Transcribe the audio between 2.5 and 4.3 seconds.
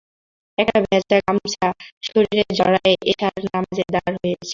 জড়ায়ে এশার নামাজে দাঁড়